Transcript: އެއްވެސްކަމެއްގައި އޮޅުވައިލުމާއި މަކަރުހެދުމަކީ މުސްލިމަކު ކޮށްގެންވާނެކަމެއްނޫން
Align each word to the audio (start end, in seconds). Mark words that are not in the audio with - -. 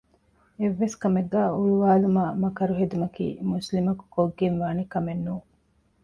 އެއްވެސްކަމެއްގައި 0.59 1.51
އޮޅުވައިލުމާއި 2.41 2.41
މަކަރުހެދުމަކީ 2.43 3.25
މުސްލިމަކު 3.49 4.03
ކޮށްގެންވާނެކަމެއްނޫން 4.15 5.45